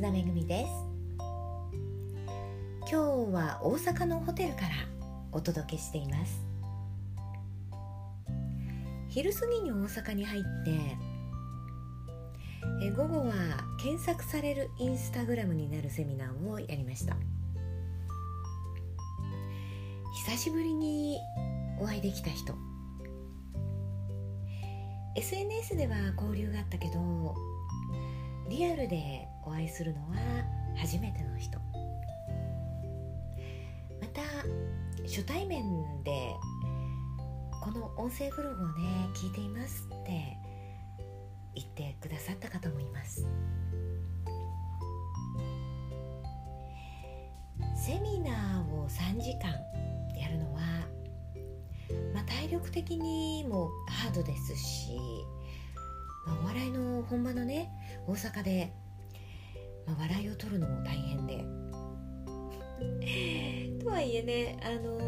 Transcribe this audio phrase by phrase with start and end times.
[0.00, 0.70] 田めぐみです。
[2.80, 2.94] 今日
[3.32, 4.68] は大阪のホテルから
[5.32, 6.40] お届けしています。
[9.08, 10.48] 昼過ぎに大阪に入って
[12.80, 13.32] え午後は
[13.82, 17.16] 検索されるインスタグラムになるセミナーをやりました。
[20.26, 21.18] 久しぶりに
[21.80, 22.54] お会いできた人。
[25.16, 27.34] SNS では交流があったけど
[28.48, 30.16] リアルでお会いするのは
[30.76, 31.58] 初めての人。
[33.98, 34.20] また
[35.04, 35.64] 初対面
[36.04, 36.34] で
[37.62, 40.36] この音声ブログをね聞いていますって
[41.54, 43.26] 言ってくださった方もいます。
[47.74, 49.48] セミナーを3時間
[50.14, 50.60] やるのは、
[52.12, 54.98] まあ、体力的にもハードですし
[56.28, 57.70] まあ、お笑いの本場のね
[58.06, 58.72] 大阪で、
[59.88, 61.44] まあ、笑いを取るのも大変で。
[63.82, 64.98] とはいえねあの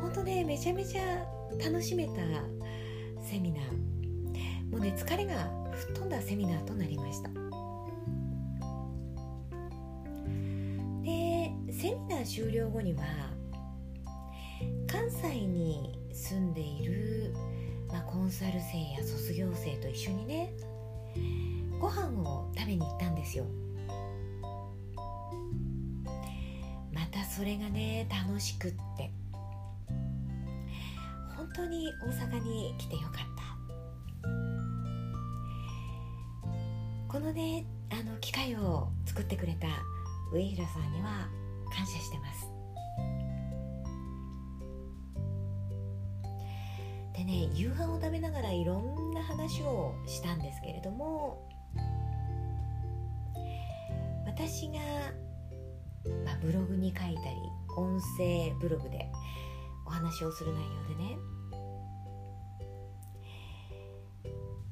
[0.00, 1.26] 本当ねめちゃめちゃ
[1.62, 2.12] 楽しめた
[3.20, 4.70] セミナー。
[4.70, 7.28] もうね疲れが吹っ飛んだセミナーとなりました。
[11.02, 13.02] でセミナー終了後には
[14.86, 17.34] 関西に住んでいる
[17.92, 20.54] まあ、コンサル生や卒業生と一緒にね
[21.78, 23.44] ご飯を食べに行ったんですよ。
[27.34, 29.10] それがね楽しくって。
[31.34, 33.42] 本当に大阪に来てよかった。
[37.08, 39.66] このねあの機会を作ってくれた
[40.32, 41.28] 上平さんには
[41.74, 42.50] 感謝してます。
[47.16, 51.48] でね夕飯を食べながらいろんな話をしたんですけれども
[54.26, 54.78] 私が、
[56.24, 57.36] まあ、ブログに書いたり
[57.76, 59.10] 音声ブログで
[59.86, 61.18] お話をする内容でね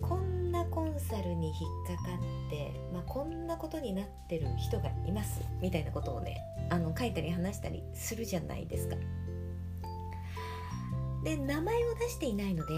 [0.00, 1.54] こんなコンサルに引
[1.94, 2.10] っかか
[2.48, 6.36] って、まあ、こんなことになってる人がいますみたいなことをね
[6.70, 8.96] あの書いたり話したりするじゃないですか。
[11.24, 12.74] で名前を出していないので、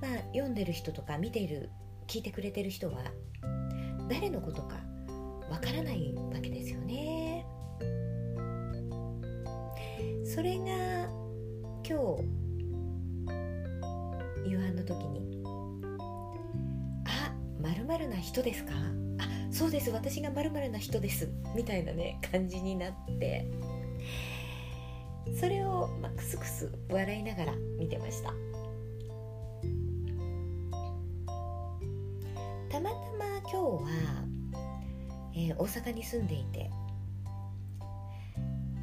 [0.00, 1.70] まあ、読んでる人とか見ている
[2.08, 2.98] 聞いてくれてる人は
[4.08, 4.76] 誰のことか
[5.52, 7.46] わからないわけですよね。
[10.24, 10.64] それが
[11.86, 12.24] 今日
[14.48, 15.44] 夕飯の時に
[17.04, 18.72] 「あまるな人ですか?」
[19.20, 23.46] あ「そうです私がまるな人です」みたいなね感じになって
[25.38, 28.30] それを、まあ、クスクス笑いながら見てました
[32.70, 34.31] たまたま今日は、
[35.34, 36.70] えー、大阪に住んでいて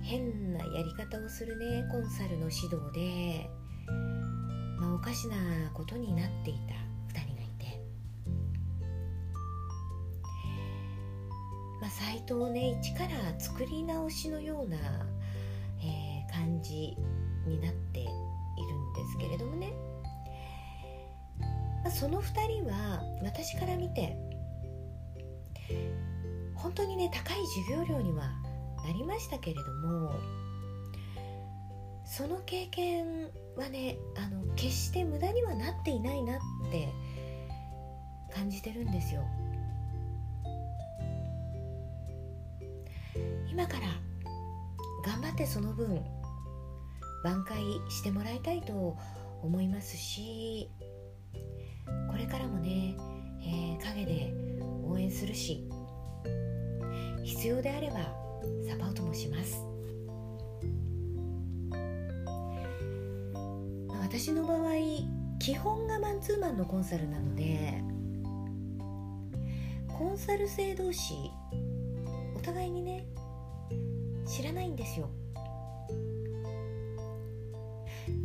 [0.02, 3.50] 変なやり方をするねコンサルの指導で、
[4.80, 5.36] まあ、おかしな
[5.74, 7.82] ことになっていた2人がいて、
[11.82, 14.78] まあ、サイトをね一から作り直しのような
[15.84, 16.98] え感じ
[17.46, 19.74] になっているんですけれどもね、
[21.84, 24.18] まあ、その2人は私から見て
[26.62, 28.26] 本当にね高い授業料には
[28.86, 30.12] なりましたけれども
[32.06, 36.40] その経験はねあの決して無駄にはなっていないなっ
[36.72, 36.90] て
[38.34, 39.24] 感じてるんですよ。
[43.52, 43.88] 今から
[45.06, 46.02] 頑張ってその分
[47.24, 48.96] 挽回してもらいたいと
[49.42, 50.70] 思いますし
[52.10, 52.96] これからもね、
[53.42, 54.34] えー、陰で
[54.86, 55.68] 応援するし
[57.24, 57.96] 必要であれば
[58.68, 59.64] サポートもします、
[64.00, 64.60] 私の場合
[65.40, 67.82] 基本がマンツーマンのコンサルなので
[69.88, 71.14] コンサル生同士
[72.36, 73.06] お互いにね
[74.26, 75.10] 知らないんですよ。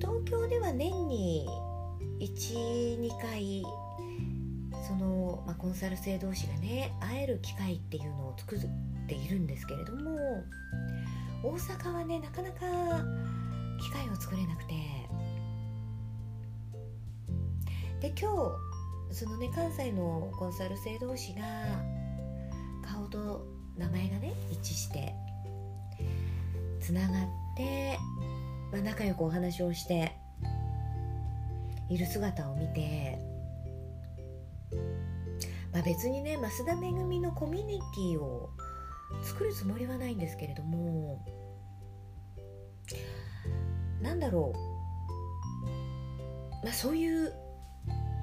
[0.01, 1.47] 東京では年に
[2.21, 3.63] 12回
[4.87, 8.59] その、まあ、コンサル生同士がね会える機会っていうのを作っ
[9.09, 10.45] ているんですけれども
[11.43, 12.61] 大阪はねなかなか
[13.81, 14.75] 機会を作れなくて。
[18.01, 18.31] で今
[19.11, 21.43] 日そのね関西のコンサル生同士が
[22.87, 23.47] 顔と
[23.79, 25.15] 名前がね一致して
[26.81, 27.99] つながって
[28.75, 30.13] まあ、仲良くお話をして
[31.89, 33.19] いる姿を見て
[35.73, 38.51] まあ、別にね増田めぐみのコミュニティを
[39.23, 41.25] 作るつもりはないんですけれども
[44.01, 44.53] なんだろ
[46.63, 47.33] う、まあ、そういう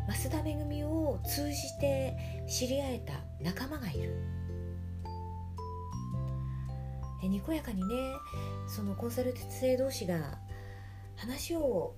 [0.07, 2.15] 増田めぐみを通じて
[2.47, 4.41] 知り合えた仲間がいる。
[7.31, 8.13] にこやかにね
[8.67, 10.37] そのコンサル生同士が
[11.15, 11.95] 話を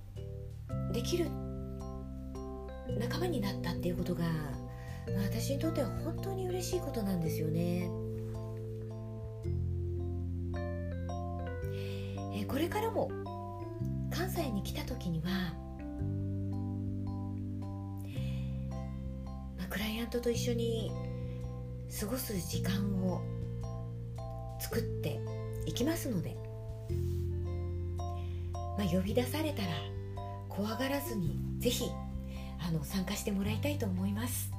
[0.92, 1.43] できるっ
[2.98, 4.30] 仲間になったっていうことが、ま
[5.20, 7.90] あ、私にとっては本当に嬉しいことなんですよね。
[12.36, 13.10] えこれからも
[14.10, 15.54] 関西に来た時には、
[19.56, 20.90] まあ、クライアントと一緒に
[22.00, 22.74] 過ごす時間
[23.06, 23.22] を
[24.60, 25.20] 作って
[25.66, 26.36] いきますので、
[28.78, 29.68] まあ、呼び出されたら
[30.48, 31.90] 怖がらずにぜひ
[32.66, 34.54] あの参加してもらいたいと思います。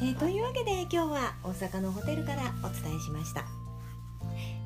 [0.00, 3.46] えー、というわけで今日は大阪のホテルからお伝えしました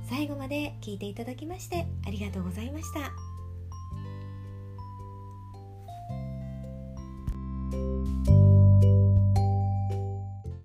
[0.08, 3.31] 最後まで聞いていただきましてありがとうございました